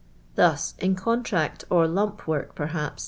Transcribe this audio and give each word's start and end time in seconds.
Thus, 0.33 0.73
in 0.79 0.95
cntrait 0.95 1.63
or 1.69 1.83
l 1.83 1.99
imp 1.99 2.27
work, 2.27 2.55
p 2.55 2.63
rhan*. 2.63 2.93